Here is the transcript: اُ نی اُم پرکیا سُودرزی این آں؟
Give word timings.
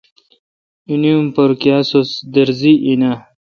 اُ 0.89 0.93
نی 1.01 1.09
اُم 1.15 1.25
پرکیا 1.35 1.77
سُودرزی 1.89 2.73
این 2.85 3.01
آں؟ 3.09 3.17